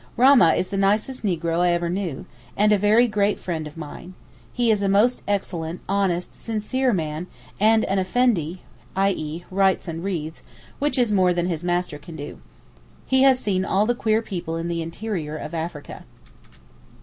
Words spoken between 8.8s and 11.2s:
(i.e. writes and reads) which is